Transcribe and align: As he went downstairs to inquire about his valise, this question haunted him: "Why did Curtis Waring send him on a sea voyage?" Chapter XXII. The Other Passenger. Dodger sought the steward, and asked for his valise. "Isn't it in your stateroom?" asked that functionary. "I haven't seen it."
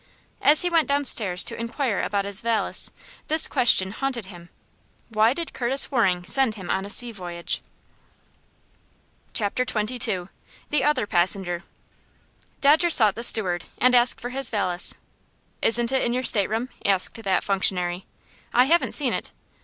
As 0.41 0.63
he 0.63 0.69
went 0.71 0.87
downstairs 0.87 1.43
to 1.43 1.55
inquire 1.55 2.01
about 2.01 2.25
his 2.25 2.41
valise, 2.41 2.89
this 3.27 3.45
question 3.47 3.91
haunted 3.91 4.25
him: 4.25 4.49
"Why 5.09 5.31
did 5.31 5.53
Curtis 5.53 5.91
Waring 5.91 6.23
send 6.25 6.55
him 6.55 6.71
on 6.71 6.85
a 6.85 6.89
sea 6.89 7.11
voyage?" 7.11 7.61
Chapter 9.35 9.63
XXII. 9.63 10.29
The 10.71 10.83
Other 10.83 11.05
Passenger. 11.05 11.65
Dodger 12.61 12.89
sought 12.89 13.13
the 13.13 13.21
steward, 13.21 13.65
and 13.77 13.93
asked 13.93 14.19
for 14.19 14.29
his 14.31 14.49
valise. 14.49 14.95
"Isn't 15.61 15.91
it 15.91 16.01
in 16.01 16.13
your 16.13 16.23
stateroom?" 16.23 16.69
asked 16.83 17.21
that 17.21 17.43
functionary. 17.43 18.07
"I 18.55 18.63
haven't 18.65 18.93
seen 18.95 19.13
it." 19.13 19.31